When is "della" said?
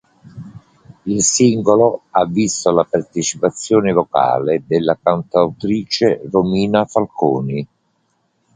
4.65-4.97